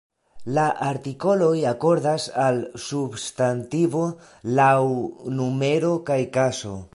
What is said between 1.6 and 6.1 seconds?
akordas al substantivo laŭ numero